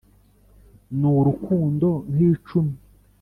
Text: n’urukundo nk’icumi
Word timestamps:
n’urukundo 0.99 1.87
nk’icumi 2.11 2.73